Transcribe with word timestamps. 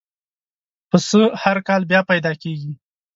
پسه 0.89 1.19
هر 1.43 1.57
کال 1.67 1.81
بیا 1.91 2.01
پیدا 2.11 2.31
کېږي. 2.41 2.71